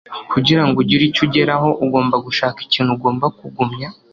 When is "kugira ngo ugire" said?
0.31-1.03